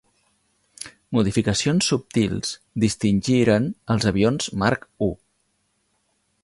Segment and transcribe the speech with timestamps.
[1.17, 2.55] Modificacions subtils
[2.85, 5.13] distingiren els avions Mark I.